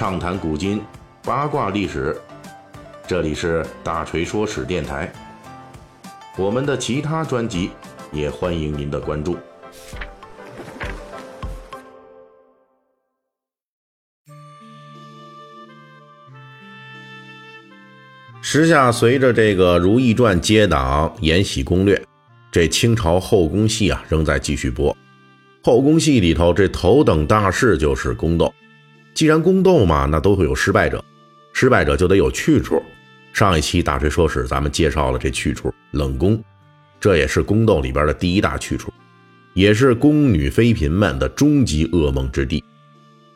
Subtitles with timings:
[0.00, 0.80] 畅谈古今，
[1.22, 2.18] 八卦历史。
[3.06, 5.12] 这里是大锤说史电台。
[6.38, 7.68] 我们的其他专辑
[8.10, 9.36] 也欢迎您的关注。
[18.40, 21.94] 时下随着这个《如懿传》接档《延禧攻略》，
[22.50, 24.96] 这清朝后宫戏啊仍在继续播。
[25.62, 28.50] 后宫戏里头，这头等大事就是宫斗。
[29.20, 31.04] 既然宫斗嘛，那都会有失败者，
[31.52, 32.82] 失败者就得有去处。
[33.34, 36.42] 上一期大锤说史，咱们介绍了这去处——冷宫，
[36.98, 38.90] 这也是宫斗里边的第一大去处，
[39.52, 42.64] 也是宫女妃嫔们的终极噩梦之地。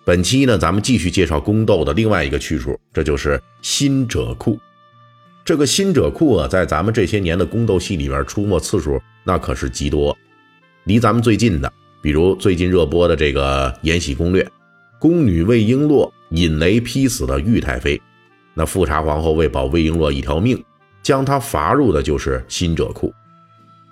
[0.06, 4.58] 本期呢，咱们继续介绍宫斗的另外一个去处，这就是新者库。
[5.44, 10.16] 这个新者库啊，在咱们这些年的宫斗戏里边出没次数那可是极多。
[10.84, 14.42] 离咱们最近的，比如最近热播的这个《延禧攻略》，
[15.04, 18.00] 宫女魏璎珞引雷劈死了玉太妃，
[18.54, 20.64] 那富察皇后为保魏璎珞一条命，
[21.02, 23.12] 将她罚入的就是新者库。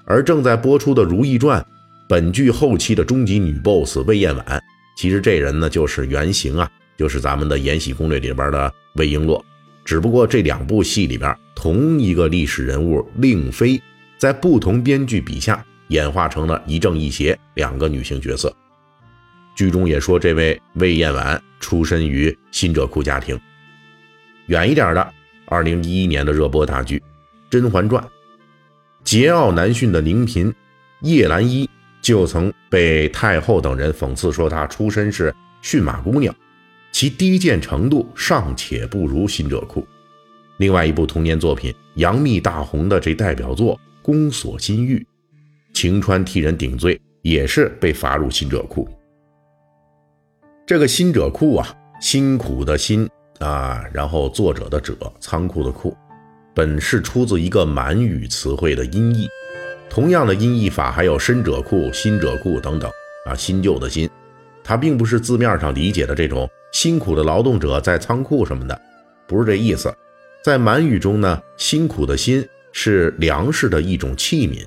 [0.07, 1.61] 而正在播出的《如懿传》，
[2.09, 4.59] 本剧后期的终极女 BOSS 魏嬿婉，
[4.97, 9.39] 其实这人呢就是原型啊，就是咱们的《延禧攻略》里边的魏璎珞。
[9.85, 13.79] 只不过这两部戏里边，同一个历史人物令妃，
[14.17, 18.51] 在不同编剧笔下演化成了一正一邪两个女性角色。
[19.55, 23.39] 剧中也说，这位魏嬿婉出身于新者库家庭。
[24.47, 25.13] 远一点的，
[25.47, 26.99] 二零一一年的热播大剧
[27.51, 28.03] 《甄嬛传》，
[29.05, 30.53] 桀骜难驯的宁嫔
[31.03, 31.69] 叶澜依
[32.01, 36.35] 就曾被太后等人讽刺说，她出身是驯马姑娘。
[36.91, 39.87] 其低贱程度尚且不如新者库。
[40.59, 44.99] 另外一部童年作品杨幂大红的这代表作《宫锁心玉》，
[45.73, 48.87] 晴川替人顶罪，也是被罚入新者库。
[50.73, 51.69] 这个新者库啊，
[52.01, 53.07] 辛苦的辛
[53.41, 55.95] 啊，然后作者的者，仓库的库，
[56.55, 59.29] 本是出自一个满语词汇的音译。
[59.91, 62.91] 同样的音译法还有深者库、新者库等等
[63.27, 64.09] 啊，新旧的新，
[64.65, 66.49] 它并不是字面上理解的这种。
[66.73, 68.81] 辛苦的劳动者在仓库什么的，
[69.27, 69.95] 不是这意思。
[70.43, 74.65] 在满语中呢，辛苦的辛是粮食的一种器皿，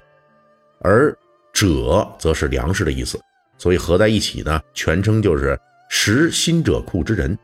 [0.81, 1.11] 而
[1.51, 3.19] 者则是粮食的意思，
[3.57, 5.59] 所以合在一起呢，全称就是
[5.89, 7.37] 食辛者库之人。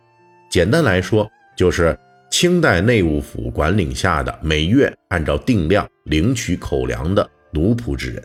[0.50, 1.98] 简单来说，就是
[2.30, 8.24] 清代内务府管领下的每月按照定量领取口粮的奴仆之人。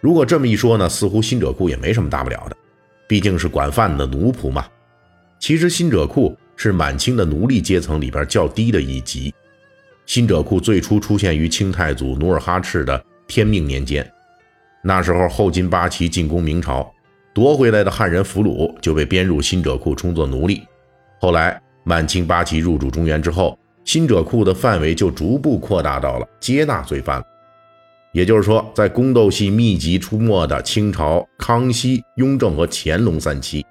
[0.00, 2.56] 如果这么一说呢，似乎辛者库也没什么大不了的，
[3.08, 4.66] 毕竟是管饭的奴仆嘛。
[5.38, 9.34] 其实新者库是满清的奴隶阶层里边较低的一级。
[10.06, 14.08] 新者库最初出现于清太祖努尔哈赤的天命年间，
[14.82, 16.93] 那时候后金八旗进攻明朝，
[17.34, 20.62] 夺回来的汉人俘虏就被编入新者库充作奴隶。
[21.18, 27.22] 后来满清八旗入主中原之后，新者库的范围就逐步扩大到了接纳罪犯。
[28.12, 33.66] 也就是说，在宫斗戏密集出没的清朝康熙、雍正和乾隆三期。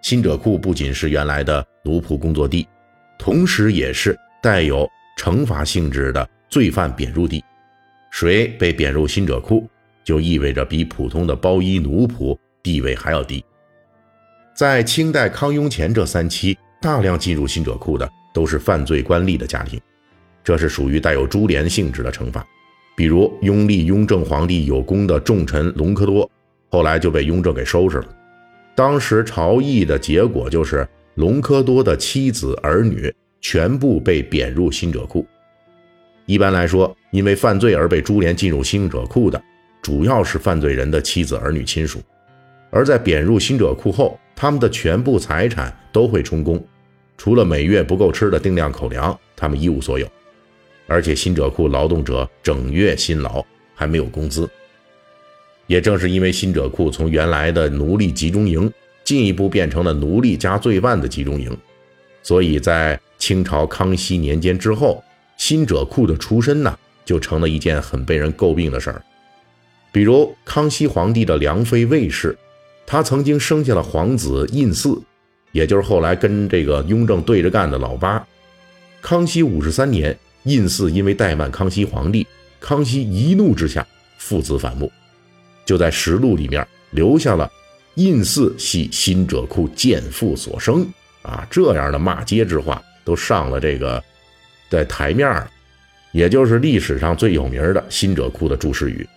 [0.00, 2.68] 新者库不仅是原来的奴仆工作地，
[3.18, 4.88] 同时也是带有
[5.18, 7.42] 惩罚性质的罪犯贬入地。
[8.12, 9.68] 谁被贬入新者库，
[10.04, 13.44] 就意味着比普通的包衣奴仆地位还要低。
[14.54, 19.80] 在清代康雍乾这三期，大量进入新者库的都是犯罪官吏的家庭，
[20.44, 22.46] 这是属于带有株连性质的惩罚。
[22.94, 26.30] 比如拥立雍正皇帝有功的重臣隆科多，
[26.70, 28.08] 后来就被雍正给收拾了。
[28.74, 35.26] 当时朝议的结果就是，隆科多的妻子儿女全部被贬入新者库。
[36.26, 39.42] 一般来说，因为犯罪而被株连进入新者库的，
[39.80, 42.00] 主要是犯罪人的妻子儿女亲属。
[42.74, 46.64] 而在贬入新者库后，他们的全部财产都会充公，
[47.18, 50.08] 除了每月不够吃的定量口粮，他们一无所有。
[50.86, 53.44] 而且新者库劳动者整月辛劳，
[53.74, 54.48] 还没有工资。
[55.66, 58.72] 也正是因为新者库从原来的奴隶集中营
[59.04, 61.54] 进一步变成了奴隶加罪犯的集中营，
[62.22, 65.04] 所以在清朝康熙年间之后，
[65.36, 69.02] 新者库的出身呢就成了一件很被人诟病的事儿。
[69.92, 72.34] 比如康熙皇帝的良妃魏氏，
[72.86, 75.00] 他曾经生下了皇子胤祀，
[75.52, 78.24] 也就是后来跟这个雍正对着干的老八。
[79.00, 82.26] 康熙五十三年，胤祀因为怠慢康熙皇帝，
[82.60, 83.86] 康熙一怒之下
[84.18, 84.90] 父子反目。
[85.64, 87.50] 就在实录里面留下了
[87.94, 90.86] “胤祀系新者库贱妇所生”
[91.22, 94.02] 啊这样的骂街之话，都上了这个
[94.68, 95.48] 在台面了，
[96.10, 99.08] 也就是历史上最有名的新者库的注释语。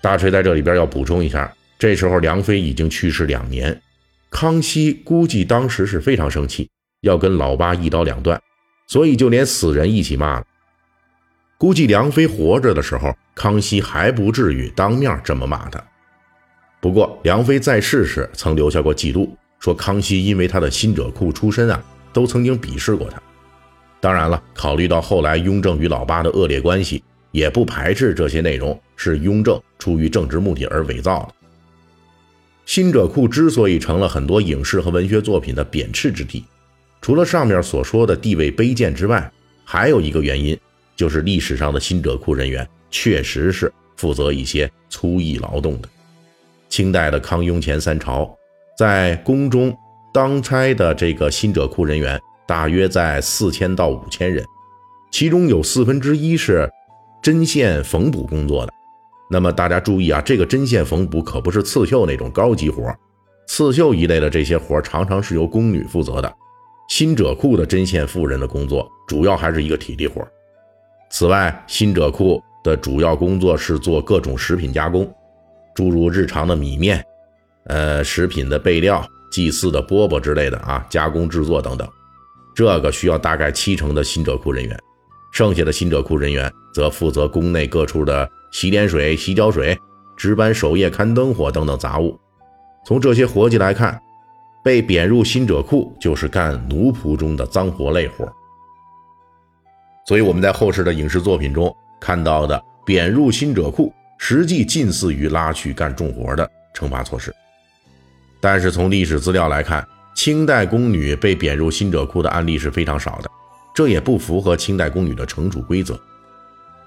[0.00, 3.80] 大锤在这里边要补充一下，这时候梁妃已经去世两年，
[4.28, 6.68] 康熙估计当时是非常生气，
[7.00, 8.38] 要跟老八一刀两断，
[8.86, 10.44] 所以就连死人一起骂了。
[11.56, 15.82] 估计梁妃活着的时候，康熙还不至于当面这么骂他。
[16.82, 23.18] 不过梁妃在世时曾留下过记录，说康熙因为他的新者库出身啊，都曾经鄙视过他。
[24.00, 31.39] 当然了，考虑到后来雍正与老八的恶劣关系，也不排斥这些内容是雍正出于政治目的而伪造的。
[32.70, 36.44] 新者库之所以成了很多影视和文学作品的贬斥之地，
[37.00, 39.28] 除了上面所说的地位卑贱之外，
[39.64, 40.56] 还有一个原因，
[40.94, 45.88] 就是历史上的新者库人员确实是负责一些粗役劳动的。
[46.68, 48.32] 清代的康雍乾三朝，
[48.78, 49.76] 在宫中
[50.14, 52.20] 当差的这个新者库人员。
[52.46, 54.44] 大约在四千到五千人，
[55.10, 56.70] 其中有四分之一是
[57.20, 58.72] 针线缝补工作的。
[59.30, 62.92] 那么大家注意啊，这个针线缝补可不是刺绣那种高级活，
[63.46, 66.32] 刺绣一类的这些活常常是由宫女负责的。
[66.88, 70.26] 新者库的针线妇人的工作主要还是一个体力活。
[71.12, 75.08] 此外，新者库的主要工作是做各种食品加工，
[75.76, 77.04] 诸如日常的米面、
[77.66, 81.88] 呃食品的备料、祭祀的饽饽之类的啊，加工制作等等。
[82.52, 84.76] 这个需要大概七成的新者库人员，
[85.32, 89.78] 剩下的新者库人员则负责宫内各处的洗脸水、洗脚水、
[90.16, 92.18] 值班守夜、看灯火等等杂物。
[92.84, 94.00] 从这些活计来看，
[94.64, 98.30] 被贬入新者库就是干奴仆中的脏活累活。
[100.06, 107.32] 所以我们在后世的影视作品中看到的贬入新者库，实际近似于拉去干重活的惩罚措施。
[108.40, 113.30] 但是从历史资料来看，清代宫女被贬入新者库的案例是非常少的，
[113.74, 115.98] 这也不符合清代宫女的惩处规则。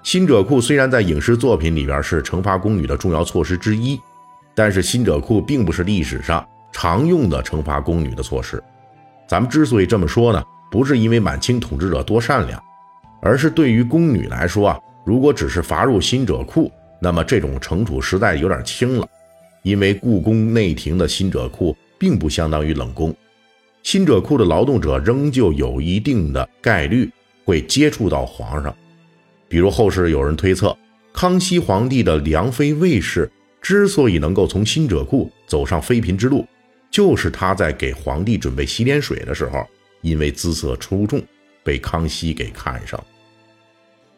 [0.03, 3.99] 新者库虽然在影视作品里边是惩罚宫女的重要措施之一，
[4.53, 8.61] 但是新者库并不是历史上常用的惩罚宫女的措施。
[9.27, 12.61] 咱们之所以这么说呢，不是因为满清统治者多善良，
[13.21, 19.07] 而是对于宫女来说啊，如果只是罚入新者库，那么这种惩处实在有点轻了，
[19.63, 21.75] 因为故宫内廷的新者库。
[21.99, 23.15] 并不相当于冷宫，
[23.81, 27.09] 新者库的劳动者仍旧有一定的概率
[27.45, 28.75] 会接触到皇上。
[29.53, 30.75] 比如后世有人推测，
[31.13, 36.43] 康熙皇帝的良妃卫氏之所以能够从新者库走上妃嫔之路，
[36.89, 39.63] 就是她在给皇帝准备洗脸水的时候，
[40.01, 41.21] 因为姿色出众，
[41.63, 42.99] 被康熙给看上。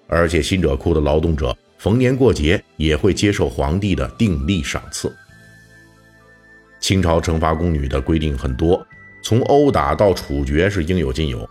[0.08, 5.14] 而且新者库的劳动者逢年过节也会接受皇帝的定例赏赐。
[6.80, 8.88] 清朝惩罚宫女的规定很多，
[9.22, 11.46] 从殴打到处决是应有尽有。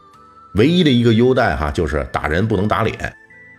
[0.55, 3.15] 唯一的一个优待哈，就是打人不能打脸，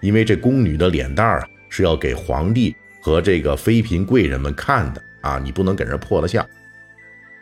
[0.06, 6.48] 因为这宫女的脸蛋儿啊是要给皇帝和这个妃嫔贵人们看的啊，你不能给人破了相。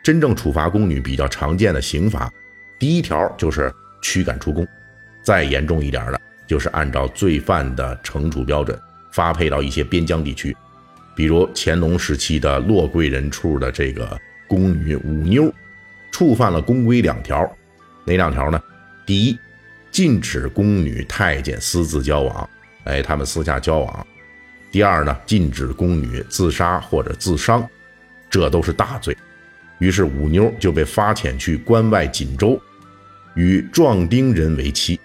[0.02, 2.32] 真正处罚宫女比较常见的刑罚，
[2.78, 3.70] 第一条就是
[4.00, 4.66] 驱赶出宫，
[5.22, 8.78] 再严重一点的，就是按照罪犯的惩处标准
[9.12, 10.56] 发配到一些边疆地区。
[11.14, 14.18] 比如乾隆时期的洛贵人处的这个
[14.48, 15.52] 宫女五妞，
[16.10, 17.40] 触犯了宫规两条，
[18.06, 18.58] 哪两条呢？
[19.04, 19.38] 第一，
[19.90, 22.50] 禁止宫女太监私自交往，
[22.84, 24.06] 哎，他们私下交往；
[24.70, 27.68] 第二呢，禁止宫女自杀或者自伤，
[28.30, 29.16] 这都是大罪。
[29.78, 32.60] 于是五妞就被发遣去关外锦州，
[33.34, 35.00] 与壮丁人为妻，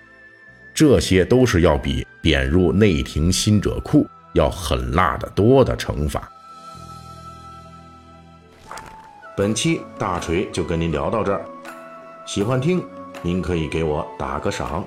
[0.73, 4.07] 这些都是要比贬入内廷新者库。
[4.33, 6.29] 要狠辣的多的惩罚。
[9.35, 11.43] 本期大锤就跟您聊到这儿，
[12.27, 12.81] 喜欢听
[13.23, 14.85] 您可以给我打个赏。